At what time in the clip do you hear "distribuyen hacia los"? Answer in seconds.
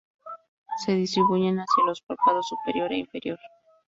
0.93-2.01